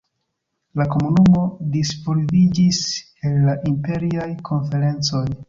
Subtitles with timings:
[0.79, 1.43] La Komunumo
[1.75, 2.81] disvolviĝis
[3.31, 5.25] el la Imperiaj Konferencoj.